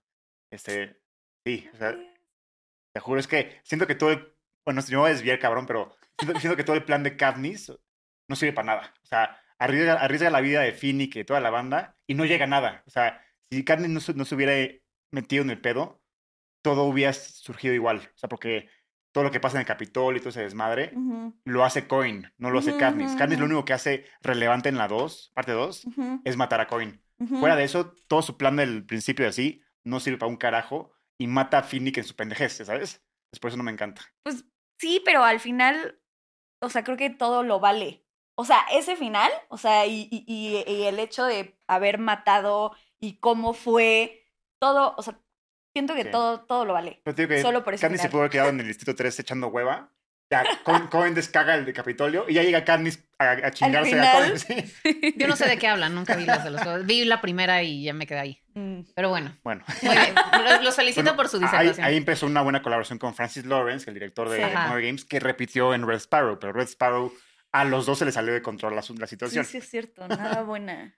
[0.51, 0.99] Este,
[1.45, 1.95] sí, o sea,
[2.93, 4.33] te juro, es que siento que todo el,
[4.65, 5.95] bueno, yo me voy a desviar, cabrón, pero
[6.39, 7.71] siento que todo el plan de Katniss
[8.27, 8.93] no sirve para nada.
[9.03, 12.45] O sea, arriesga, arriesga la vida de Finnick y toda la banda y no llega
[12.45, 12.83] a nada.
[12.85, 14.53] O sea, si Katniss no, se- no se hubiera
[15.11, 16.01] metido en el pedo,
[16.63, 17.97] todo hubiera surgido igual.
[18.15, 18.69] O sea, porque
[19.13, 22.31] todo lo que pasa en el Capitol y todo ese desmadre, Ujú, lo hace Coin,
[22.37, 23.09] no lo hace Ujú, Katniss.
[23.11, 26.61] ujú, Katniss lo único que hace relevante en la 2, parte 2, ujú, es matar
[26.61, 27.01] a Coin.
[27.39, 30.91] Fuera de eso, todo su plan del principio de así no sirve para un carajo
[31.17, 33.03] y mata a Finnick en su pendejez, ¿sabes?
[33.31, 34.01] Es por eso no me encanta.
[34.23, 34.45] Pues
[34.77, 35.99] sí, pero al final,
[36.61, 38.03] o sea, creo que todo lo vale.
[38.35, 42.73] O sea, ese final, o sea, y, y- y- y el hecho de haber matado
[42.99, 44.23] y cómo fue,
[44.59, 45.19] todo, o sea,
[45.73, 46.11] siento que Sí.
[46.11, 47.01] todo, todo lo vale.
[47.03, 48.11] Pero digo que Solo por Katniss se final.
[48.11, 49.91] pudo haber quedado en el distrito 3 echando hueva.
[50.29, 54.37] Ya, Coin, Coin descaga el de Capitolio y ya llega Katniss a, a chingarse a
[54.37, 54.73] sí.
[55.17, 56.85] Yo no sé de qué hablan, nunca vi las de los juegos.
[56.85, 58.43] Vi la primera y ya me quedé ahí.
[58.53, 58.81] Mm.
[58.93, 60.13] Pero bueno, Bueno, muy bien.
[60.63, 61.85] Los, felicito Bueno, por su disertación.
[61.85, 64.43] ahí empezó una buena colaboración con Francis Lawrence, el director de.
[64.45, 67.13] Hunger Games, que repitió en Red Sparrow, pero Red Sparrow
[67.53, 69.45] a los dos se le salió de control la, la Sí, situación.
[69.45, 70.93] sí es cierto, nada buena.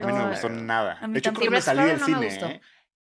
[0.00, 0.98] A mí no me gustó nada.
[1.00, 2.24] a mí De hecho, creo que me salí del me cine.
[2.26, 2.46] gustó.
[2.46, 2.60] ¿eh?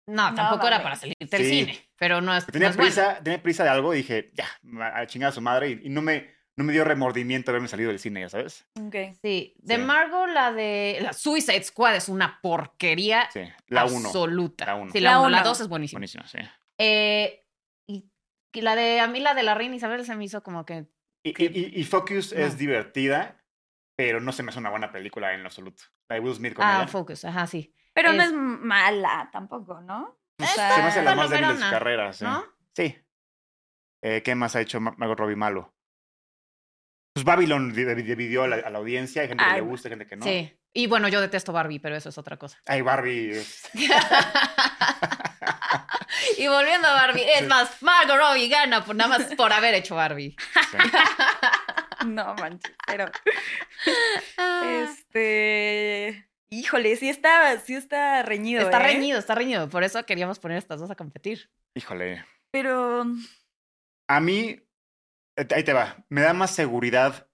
[0.06, 1.50] No, No, tampoco era para salirte del Sí.
[1.66, 2.88] cine, pero no es, no Tenía es bueno.
[2.92, 4.46] prisa, tenía prisa de algo y dije, ya,
[4.94, 5.70] a chingar a su madre.
[5.70, 8.66] Y, y no, me, no me dio remordimiento haberme salido del cine, ya sabes.
[8.80, 8.94] Ok.
[9.22, 9.80] Sí, de Sí.
[9.82, 14.06] Margot, la de la Suicide Squad es una porquería Sí, la 1.
[14.08, 14.66] absoluta.
[14.66, 14.90] La uno.
[14.92, 15.48] Sí, la La 1, la uno.
[15.48, 15.98] 2 es buenísima.
[15.98, 16.38] Buenísimo, sí.
[16.78, 17.46] Eh,
[17.86, 18.10] y,
[18.52, 20.86] y la de, a mí la de la reina Isabel se me hizo como que,
[21.22, 22.40] Y, y- y- y Focus No.
[22.44, 23.36] es divertida,
[23.96, 25.82] pero no se me hace una buena película en lo absoluto.
[26.08, 26.86] La de Will Smith con ah, ella.
[26.88, 27.74] Focus, ajá, sí.
[28.02, 30.16] Pero no Es- es mala tampoco, ¿no?
[30.40, 32.24] O sea, se me hace la más débil de su palomerona, carrera, sí.
[32.24, 32.44] ¿no?
[32.74, 32.98] Sí.
[34.02, 35.74] Eh, ¿Qué más ha hecho Ma- Margot Robbie malo?
[37.14, 39.22] Pues Babylon di- di- dividió a la, a la audiencia.
[39.22, 40.24] Hay gente que le gusta, hay gente que no.
[40.24, 40.56] Sí.
[40.72, 42.58] Y bueno, yo detesto Barbie, pero eso es otra cosa.
[42.66, 43.32] Ay, Barbie.
[43.32, 43.68] es-
[46.38, 47.46] y volviendo a Barbie, es Sí.
[47.46, 50.36] más, Margot Robbie gana por, nada más por haber hecho Barbie.
[50.70, 50.78] sí.
[52.06, 53.10] No manches, pero
[54.38, 54.62] Ah.
[54.88, 55.39] este.
[56.52, 58.62] Híjole, sí está, sí está reñido.
[58.62, 58.94] Está ¿eh?
[58.94, 59.68] reñido, está reñido.
[59.68, 61.48] Por eso queríamos poner estas dos a competir.
[61.74, 62.24] Híjole.
[62.50, 63.04] Pero.
[64.08, 64.60] A mí,
[65.36, 67.28] eh, ahí te va, me da más seguridad.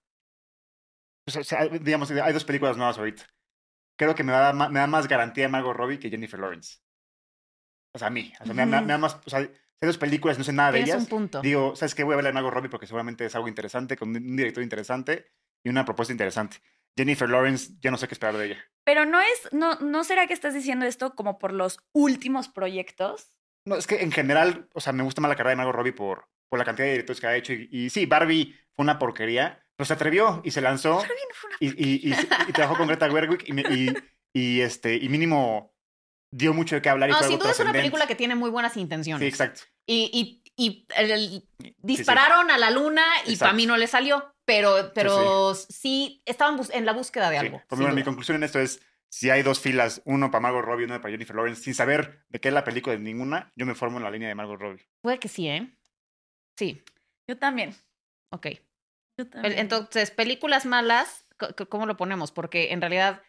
[1.27, 3.23] O sea, o sea, digamos, hay dos películas nuevas ahorita.
[3.97, 6.77] Creo que me da, me da más garantía Margot Robbie que Jennifer Lawrence.
[7.95, 8.31] O sea, a mí.
[8.39, 8.85] O sea, me, me- Ujú.
[8.85, 9.17] me da más.
[9.25, 9.49] O sea, hay
[9.81, 10.97] dos películas, no sé nada de ellas.
[10.97, 11.41] un punto.
[11.41, 12.03] Digo, ¿sabes qué?
[12.03, 14.61] Voy a ver la de Margot Robbie porque seguramente es algo interesante, con un director
[14.63, 15.31] interesante
[15.63, 16.57] y una propuesta interesante.
[16.97, 18.65] Jennifer Lawrence, ya no sé qué esperar de ella.
[18.83, 19.49] Pero no es.
[19.53, 23.31] No, ¿No será que estás diciendo esto como por los últimos proyectos?
[23.65, 25.91] No, es que en general, o sea, me gusta más la carrera de Margot Robbie
[25.93, 27.53] por, por la cantidad de directores que ha hecho.
[27.53, 30.99] Y, y sí, Barbie fue una porquería, pero se atrevió y se lanzó.
[31.01, 32.15] Fue una- y, y, y,
[32.47, 33.93] y trabajó con Greta Gerwig y, me- y,
[34.33, 35.75] y, este, y mínimo
[36.33, 37.09] dio mucho de qué hablar.
[37.09, 39.21] Y No, fue sin algo duda es una película que tiene muy buenas intenciones.
[39.21, 39.61] Sí, exacto.
[39.85, 41.75] Y, y, y el- el- Sí, sí.
[41.81, 44.33] dispararon a la luna y para mí no le salió.
[44.47, 47.45] Pero, pero sí, estaban en la búsqueda de Sí.
[47.45, 47.61] algo.
[47.67, 50.83] Pues bueno, mi conclusión en esto es, si hay dos filas, uno para Margot Robbie
[50.83, 53.65] y uno para Jennifer Lawrence, sin saber de qué es la película de ninguna, yo
[53.65, 54.87] me formo en la línea de Margot Robbie.
[55.01, 55.69] Puede que sí, ¿eh?
[56.57, 56.81] Sí,
[57.29, 57.75] Yo también.
[58.31, 58.47] ok.
[59.19, 59.57] Yo también.
[59.59, 61.25] Entonces, películas malas,
[61.69, 62.31] ¿cómo lo ponemos?
[62.31, 63.21] Porque en realidad,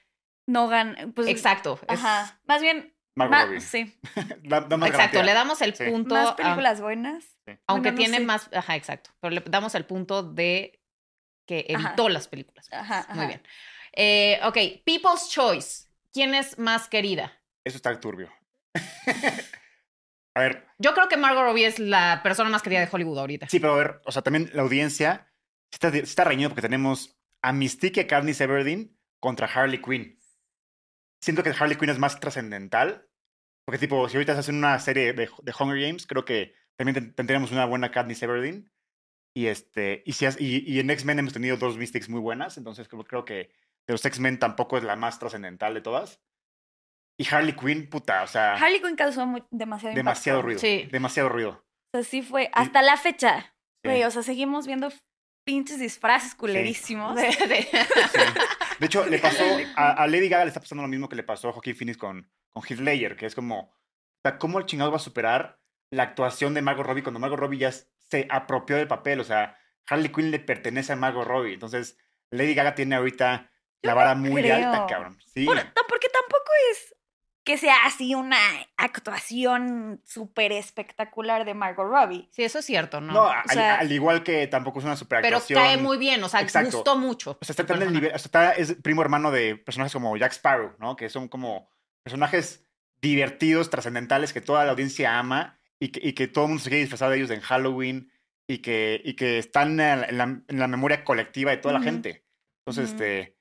[0.46, 1.12] no gan.
[1.16, 1.80] Pues, exacto.
[1.88, 2.40] es- Ajá.
[2.46, 2.94] Más bien.
[3.16, 3.60] Margot ma- Robbie.
[3.60, 3.98] sí.
[4.44, 5.22] Da- da más Exacto, garantía.
[5.24, 5.84] le damos el Sí.
[5.90, 6.14] punto.
[6.14, 7.36] Más a- películas buenas.
[7.66, 8.24] aunque Bueno, no tiene sé.
[8.24, 8.48] más.
[8.52, 9.10] Ajá, exacto.
[9.20, 10.80] Pero le damos el punto de
[11.48, 11.88] que Ajá.
[11.88, 12.68] evitó las películas.
[12.72, 13.42] Ajá, Muy bien.
[13.94, 14.56] Eh, ok,
[14.86, 15.88] People's Choice.
[16.12, 17.32] ¿Quién es más querida?
[17.64, 18.30] Eso está turbio.
[20.34, 23.48] a ver, Yo creo que Margot Robbie es la persona más querida de Hollywood ahorita.
[23.48, 25.32] sí, pero a ver, o sea, también la audiencia
[25.72, 30.18] está, está reñido porque tenemos a Mystique y a Katniss Everdeen contra Harley Quinn.
[31.20, 33.06] Siento que Harley Quinn es más trascendental.
[33.64, 36.94] Porque, tipo, si ahorita se hacen una serie de, de Hunger Games, creo que también
[36.94, 38.72] ten- tendríamos una buena Katniss Everdeen.
[39.38, 42.56] Y, este, y, si has- y, y en X-Men hemos tenido dos Mystics muy buenas,
[42.58, 43.34] entonces creo, creo que
[43.86, 46.20] de los X-Men tampoco es la más trascendental de todas.
[47.20, 49.96] Y Harley Quinn, puta, o sea, Harley Quinn causó mu- demasiado impacto.
[49.96, 50.58] demasiado ruido.
[50.58, 50.88] Sí.
[50.90, 51.50] Demasiado ruido.
[51.50, 52.50] O sea, sí fue.
[52.52, 53.54] Hasta la fecha.
[53.84, 53.90] Sí.
[53.90, 54.88] Güey, o sea, seguimos viendo
[55.44, 57.14] pinches disfraces culerísimos.
[57.14, 58.20] De- de- Sí.
[58.80, 59.44] De hecho, le pasó
[59.76, 61.96] a, a Lady Gaga le está pasando lo mismo que le pasó a Joaquin Phoenix
[61.98, 63.72] con, con Heath Ledger, que es como, o
[64.24, 65.60] sea, ¿cómo el chingado va a superar
[65.92, 67.72] la actuación de Margot Robbie cuando Margot Robbie ya
[68.10, 69.20] se apropió del papel?
[69.20, 69.56] O sea,
[69.88, 71.96] Harley Quinn le pertenece a Margot Robbie, entonces
[72.30, 73.50] Lady Gaga tiene ahorita
[73.82, 74.56] la vara muy creo.
[74.56, 75.18] alta, cabrón.
[75.32, 75.44] Sí.
[75.44, 76.94] Por- no, porque tampoco es
[77.44, 78.36] que sea así una
[78.76, 82.28] actuación súper espectacular de Margot Robbie.
[82.30, 83.12] Sí, eso es cierto, ¿no?
[83.12, 85.62] No, al, sea- al igual que tampoco es una Pero superactuación.
[85.62, 86.76] cae muy bien, o sea, Exacto.
[86.78, 87.38] gustó mucho.
[87.40, 90.32] O sea, está el nivel, o sea, está, es primo hermano de personajes como Jack
[90.32, 90.96] Sparrow, ¿no?
[90.96, 91.70] Que son como
[92.02, 92.64] personajes
[93.00, 96.70] divertidos, trascendentales, que toda la audiencia ama y que, y que todo el mundo se
[96.70, 98.10] quiere disfrazar de ellos en Halloween
[98.48, 101.80] y que, y que están en la, en la- la memoria colectiva de toda la
[101.80, 101.84] Ujú.
[101.88, 102.24] gente.
[102.66, 103.02] Entonces, Ujú.
[103.02, 103.36] este,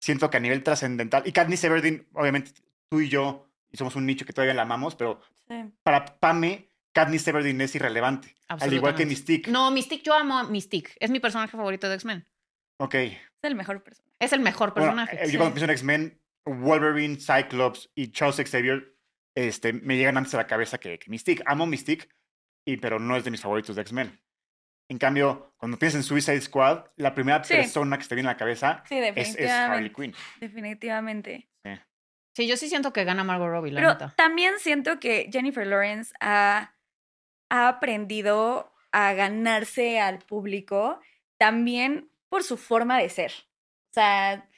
[0.00, 2.52] siento que a nivel trascendental, y Katniss Everdeen, obviamente
[2.90, 5.54] tú y yo, y somos un nicho que todavía la amamos, pero Sí.
[5.82, 8.34] para Pame, Katniss Everdeen es irrelevante.
[8.48, 9.06] Al igual que.
[9.06, 9.50] Mystique.
[9.50, 10.92] No, Mystique, yo amo a Mystique.
[11.00, 12.26] Es mi personaje favorito de X-Men.
[12.78, 12.94] Ok.
[12.94, 14.14] Es el mejor personaje.
[14.18, 15.24] Es el mejor Bueno, personaje.
[15.24, 18.94] eh, yo cuando pienso en X-Men, Wolverine, Cyclops y Charles Xavier
[19.46, 21.42] este, me llegan antes a la cabeza que, que Mystique.
[21.46, 22.08] Amo Mystique,
[22.66, 24.20] y, pero no es de mis favoritos de X-Men.
[24.90, 27.54] En cambio, cuando piensas en Suicide Squad, la primera Sí.
[27.54, 29.92] persona que se te viene a la cabeza Sí, es, es Harley.
[29.92, 30.14] Quinn.
[30.40, 31.48] Definitivamente.
[32.34, 34.14] Sí, yo sí siento que gana Margot Robbie, la Pero neta.
[34.16, 36.76] también siento que Jennifer Lawrence ha,
[37.50, 41.00] ha aprendido a ganarse al público
[41.36, 43.32] también por su forma de ser.
[43.90, 44.48] O sea,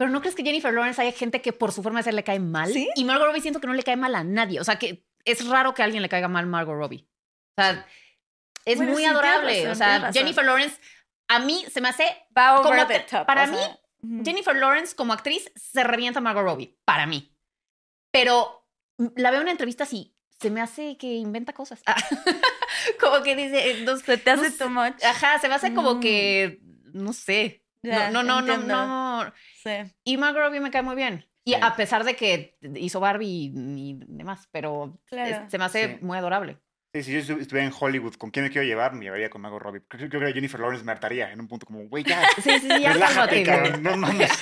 [0.00, 2.24] Pero ¿no crees que Jennifer Lawrence haya gente que por su forma de ser le
[2.24, 2.72] cae mal?
[2.72, 2.88] ¿Sí?
[2.96, 4.58] Y Margot Robbie siento que no le cae mal a nadie.
[4.58, 7.06] O sea, que es raro que a alguien le caiga mal Margot Robbie.
[7.58, 7.86] O sea,
[8.64, 9.52] es Bueno, muy sí, adorable.
[9.66, 10.10] razón, o sea.
[10.14, 10.80] Jennifer Lawrence,
[11.28, 12.04] a mí se me hace...
[12.34, 13.26] va over Como the que- top.
[13.26, 14.24] para o sea, mí.
[14.24, 17.36] Jennifer Lawrence como actriz se revienta a Margot Robbie, para mí.
[18.10, 18.66] Pero
[19.16, 21.82] la veo en entrevistas y se me hace que inventa cosas.
[21.84, 21.94] Ah,
[23.00, 23.70] como que dice...
[23.72, 24.94] eh, no- se te hace too much.
[25.04, 26.00] Ajá, se me hace como Mm.
[26.00, 26.60] que...
[26.94, 27.59] No sé.
[27.82, 28.86] No, no, no, no, entiendo.
[28.86, 29.32] no.
[29.62, 29.70] Sí.
[30.04, 31.26] Y Margot Robbie me cae muy bien.
[31.44, 31.58] Y Sí.
[31.62, 35.44] a pesar de que hizo Barbie y, y demás, pero Claro.
[35.46, 35.98] es- se me hace Sí.
[36.04, 36.58] muy adorable.
[36.92, 38.94] Sí, si yo estu- estuviera en Hollywood, ¿con quién me quiero llevar?
[38.94, 39.82] Me llevaría con Margot Robbie.
[39.88, 42.58] Creo, creo que Jennifer Lawrence me hartaría en un punto como, güey, ya, Sí, sí,
[42.60, 44.30] sí, ya relájate, cabrón, no mames.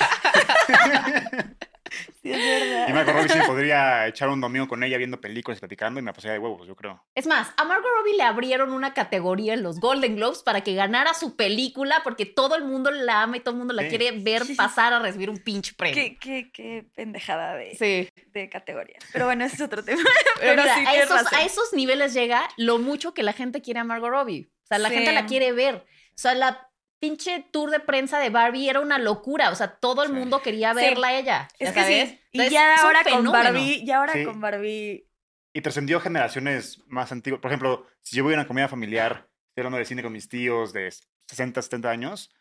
[2.23, 2.89] Sí, es verdad.
[2.89, 6.03] Y Margot Robbie sí podría echar un domingo con ella viendo películas y platicando y
[6.03, 7.05] me pasaría de huevos, yo creo.
[7.15, 10.75] Es más, a Margot Robbie le abrieron una categoría en los Golden Globes para que
[10.75, 13.89] ganara su película porque todo el mundo la ama y todo el mundo la Sí.
[13.91, 15.95] quiere ver pasar a recibir un pinche premio.
[15.95, 18.09] Qué, qué, qué pendejada de, Sí.
[18.33, 18.99] de categoría.
[19.13, 20.03] Pero bueno, ese es otro tema.
[20.41, 21.39] Pero Pero mira, sí, a, esos, razón.
[21.39, 24.51] a esos niveles llega lo mucho que la gente quiere a Margot Robbie.
[24.65, 24.97] O sea, la Sí.
[24.97, 25.77] gente la quiere ver.
[25.77, 26.68] O sea, la
[27.01, 29.51] pinche tour de prensa de Barbie era una locura.
[29.51, 30.15] O sea, todo el Sí.
[30.15, 31.49] mundo quería verla a ella.
[31.59, 32.09] Es ¿ya que sabes?
[32.11, 32.21] sí.
[32.33, 33.25] Y Entonces, ya es ahora con.
[33.33, 34.25] Barbie, ya ahora Sí.
[34.25, 35.09] con Barbie.
[35.55, 37.41] Y trascendió generaciones más antiguas.
[37.41, 40.29] Por ejemplo, si yo voy a una comida familiar, estoy hablando de cine con mis
[40.29, 40.91] tíos de
[41.29, 42.33] 60, 70 años,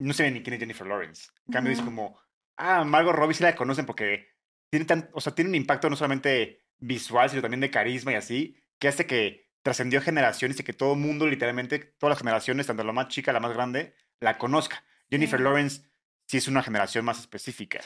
[0.00, 1.30] no sé ni quién es Jennifer Lawrence.
[1.46, 1.84] En cambio, Ujú.
[1.84, 2.20] como,
[2.56, 4.28] ah, Margot Robbie sí la conocen porque
[4.70, 8.16] tiene, tan, o sea, tiene un impacto no solamente visual, sino también de carisma y
[8.16, 12.66] así, que hace que trascendió generaciones y que todo el mundo, literalmente, todas las generaciones,
[12.66, 14.84] tanto la más chica, la más grande, la conozca.
[15.10, 15.44] Jennifer Sí.
[15.44, 15.82] Lawrence
[16.26, 17.80] sí es una generación más específica.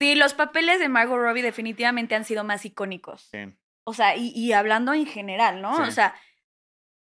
[0.00, 3.28] Sí, los papeles de Margot Robbie definitivamente han sido más icónicos.
[3.30, 3.38] Sí.
[3.84, 5.76] O sea, y, y hablando en general, ¿no?
[5.76, 5.82] Sí.
[5.82, 6.14] O sea,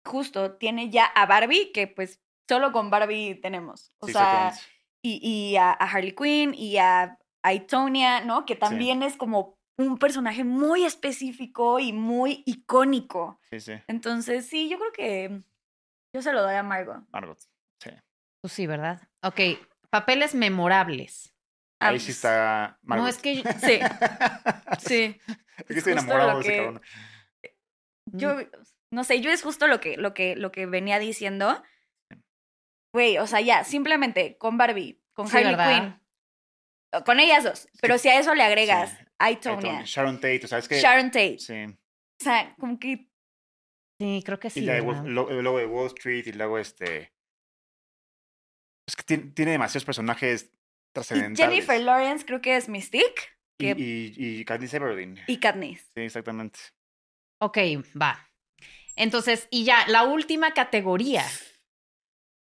[0.04, 3.92] justo tiene ya a Barbie, que pues solo con Barbie tenemos.
[3.98, 4.54] O Sí, sea,
[5.02, 8.46] y, y a, a Harley Quinn y a, a Itonia, ¿no?
[8.46, 13.40] Que también es como un personaje muy específico y muy icónico.
[13.50, 13.72] Sí, sí.
[13.86, 15.42] Entonces, sí, yo creo que
[16.14, 17.04] yo se lo doy a Margot.
[17.12, 17.38] Margot.
[17.82, 17.90] Sí.
[18.40, 19.00] Pues sí, ¿verdad?
[19.22, 19.40] Ok,
[19.90, 21.32] papeles memorables.
[21.80, 23.04] Ah, Ahí sí está Margot.
[23.04, 23.78] No, es que Sí,
[24.80, 25.20] sí.
[25.58, 26.80] Es que estoy justo enamorado lo de ese que- cabrón.
[28.12, 28.36] Yo,
[28.90, 31.62] no sé, yo es justo lo que, lo que, lo que venía diciendo.
[32.94, 35.56] Güey, o sea, ya, simplemente con Barbie, con Sí, Harley.
[35.80, 35.97] Quinn,
[37.04, 37.68] con ellas dos.
[37.80, 38.96] Pero si a eso le agregas Sí.
[39.18, 40.80] a Ahí Itonia, Tony, Sharon Tate, o sea, es que.
[40.80, 41.64] Sharon Tate, Sí.
[41.64, 43.08] o sea, como que
[44.00, 44.60] Sí, creo que sí.
[44.60, 47.12] y luego de Wall Street y luego este.
[48.88, 50.56] Es que tiene, tiene demasiados personajes y
[50.94, 51.38] trascendentales.
[51.54, 53.22] Jennifer Lawrence creo que es Mystique
[53.60, 55.18] y, que- y, y Katniss Everdeen.
[55.26, 55.80] y Katniss.
[55.94, 56.58] Sí, exactamente.
[57.40, 57.58] Ok,
[58.00, 58.24] va.
[58.96, 61.24] Entonces, y ya, la última categoría.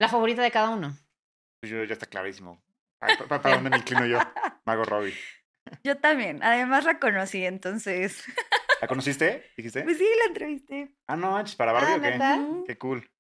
[0.01, 0.97] La favorita de cada uno.
[1.61, 2.63] Pues yo ya está clarísimo.
[3.01, 4.19] Ay, ¿Para dónde me inclino yo?
[4.65, 5.15] Margot Robbie.
[5.85, 8.23] Yo también, además la conocí, entonces.
[8.81, 9.51] ¿La conociste?
[9.57, 9.83] ¿Dijiste?
[9.83, 10.95] Pues sí, la entrevisté.
[11.09, 12.73] Ah, no, para Barbie Ah, o qué?
[12.73, 13.11] Qué cool.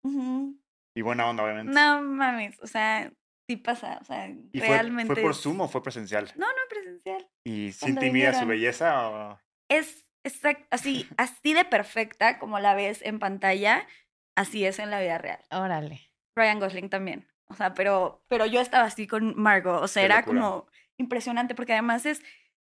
[0.95, 1.73] Y buena onda, obviamente.
[1.73, 3.12] No mames, o sea,
[3.49, 5.12] sí pasa, o sea, ¿Y fue, realmente.
[5.12, 6.33] fue por es- Zoom o fue presencial?
[6.37, 7.29] No, no, presencial.
[7.45, 9.41] ¿Y Cuando intimida su belleza o...?
[9.69, 13.87] Es exact- así, así de perfecta como la ves en pantalla,
[14.37, 15.41] así es en la vida real.
[15.51, 16.12] Órale.
[16.37, 17.27] Ryan Gosling también.
[17.48, 19.82] O sea, pero, pero yo estaba así con Margot.
[19.82, 20.40] O sea, Qué era locura.
[20.40, 20.66] como
[20.98, 22.22] impresionante porque además es.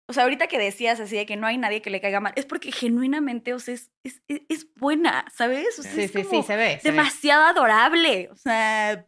[0.08, 2.32] O sea, ahorita que decías así de que no hay nadie que le caiga mal,
[2.34, 5.78] es porque genuinamente, o sea, es, es, es- es buena, ¿sabes?
[5.78, 6.80] O sea, Sí, es sí, como sí, se ve.
[6.80, 6.96] se ve.
[6.96, 8.28] demasiado adorable.
[8.32, 9.06] O sea,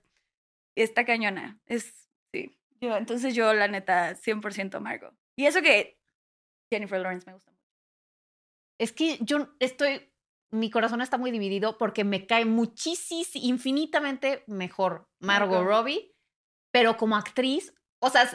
[0.76, 1.60] está cañona.
[1.66, 2.56] Es, sí.
[2.80, 5.12] Yo, entonces yo, la neta, 100% Margot.
[5.36, 5.98] Y eso que
[6.72, 7.62] Jennifer Lawrence me gusta mucho.
[8.80, 10.11] Es que yo estoy,
[10.52, 15.64] mi corazón está muy dividido porque me cae muchísimo, infinitamente mejor Margot.
[15.64, 16.14] Robbie,
[16.72, 18.28] pero como actriz, o sea,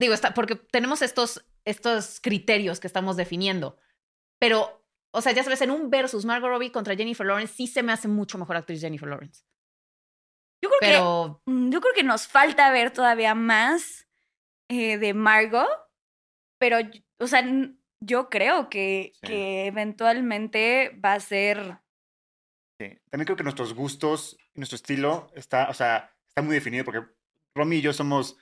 [0.00, 3.78] digo, está, porque tenemos estos, estos criterios que estamos definiendo,
[4.40, 7.82] pero, o sea, ya sabes, en un versus Margot Robbie contra Jennifer Lawrence, sí se
[7.82, 9.44] me hace mucho mejor actriz Jennifer Lawrence.
[10.62, 14.08] Yo creo que Pero, Mm, Yo creo que nos falta ver todavía más
[14.68, 15.68] eh, de Margot,
[16.58, 16.78] pero,
[17.20, 17.42] o sea,
[18.00, 19.26] yo creo que, Sí.
[19.26, 21.78] que eventualmente va a ser...
[22.80, 22.96] Sí.
[23.10, 27.02] También creo que nuestros gustos y nuestro estilo está, o sea, está muy definido porque
[27.56, 28.36] Romy y yo somos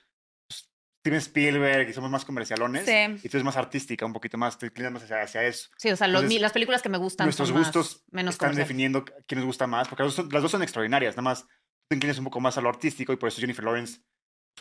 [0.47, 0.69] pues,
[1.01, 2.85] Steven Spielberg y somos más comercialones.
[2.85, 2.91] Sí.
[3.23, 5.69] Y tú eres más artística, un poquito más, te inclinas más hacia, hacia eso.
[5.77, 8.35] sí, o sea, los- Entonces, las películas que me gustan Nuestros son más- gustos menos
[8.35, 11.23] están definiendo quién nos gusta más, porque las dos, son, las dos son extraordinarias, nada
[11.23, 11.47] más tú
[11.89, 14.01] te inclinas un poco más a lo artístico y por eso Jennifer Lawrence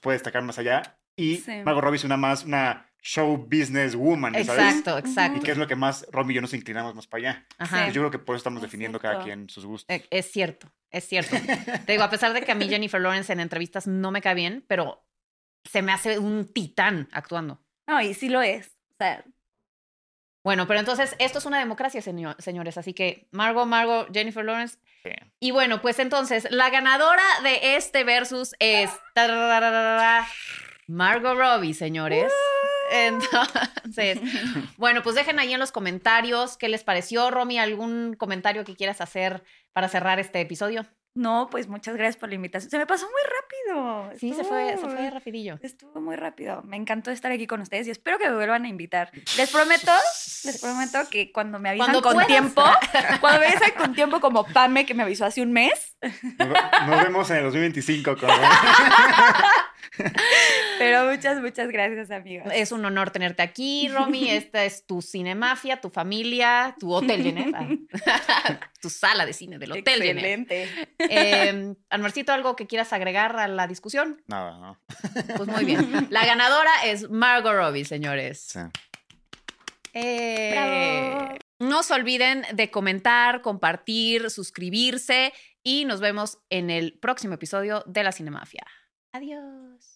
[0.01, 0.99] puede destacar más allá.
[1.17, 1.63] Y Sí.
[1.65, 4.49] Margot Robbie es una más, una show business woman, ¿sabes?
[4.49, 5.39] Exacto, exacto.
[5.39, 7.47] Y que es lo que más Romy y yo nos inclinamos más para allá.
[7.59, 7.87] Ajá.
[7.89, 9.95] Yo creo que por eso estamos Es definiendo cada quien sus gustos.
[9.95, 11.37] Eh, Es cierto, es cierto.
[11.87, 14.35] Te digo, a pesar de que a mí Jennifer Lawrence en entrevistas no me cae
[14.35, 15.07] bien, pero
[15.65, 17.61] se me hace un titán actuando.
[17.87, 18.67] No, y sí lo es.
[18.91, 19.25] O sea,
[20.45, 22.77] Bueno, pero entonces esto es una democracia, señor- señores.
[22.79, 24.79] Así que Margot, Margot, Jennifer Lawrence.
[25.05, 25.11] Sí.
[25.41, 28.91] Y bueno, pues entonces la ganadora de este versus es
[30.87, 32.33] Margot Robbie, señores.
[32.93, 34.21] Entonces,
[34.77, 37.31] bueno, pues dejen ahí en los comentarios qué les pareció.
[37.31, 40.87] Romy, ¿algún comentario que quieras hacer para cerrar este episodio?
[41.19, 42.71] no, pues muchas gracias por la invitación.
[42.71, 43.23] Se me pasó muy
[43.73, 44.19] rápido.
[44.21, 45.59] Sí, se fue, se Estuvo- fue rapidillo.
[45.63, 46.61] Estuvo muy rápido.
[46.65, 49.11] Me encantó estar aquí con ustedes y espero que me vuelvan a invitar.
[49.39, 49.93] Les prometo,
[50.45, 52.27] les prometo que cuando me avisan Cuando con puedas.
[52.29, 52.63] tiempo,
[53.23, 55.97] cuando me avisan con tiempo como Pame que me avisó hace un mes,
[56.39, 56.49] Nos,
[56.87, 58.29] nos vemos en el 2025 con
[60.79, 62.49] pero muchas, muchas gracias, amigos.
[62.55, 64.31] Es un honor tenerte aquí, Romy.
[64.31, 67.67] Esta es tu cinemafia, tu familia, tu hotel Geneva.
[68.81, 70.29] tu sala de cine del hotel Geneva.
[70.29, 70.69] Excelente.
[70.99, 74.23] Eh, Anuarcito, ¿algo que quieras agregar a la discusión?
[74.27, 74.79] Nada, ¿no?
[75.37, 76.09] Pues muy bien.
[76.11, 78.41] La ganadora es Margot Robbie, señores.
[78.53, 78.61] Sí.
[79.95, 81.37] Eh, Bravo.
[81.59, 88.05] No se olviden de comentar, compartir, suscribirse y nos vemos en el próximo episodio de
[88.05, 88.67] la Cinemafia.
[89.17, 89.96] Adiós.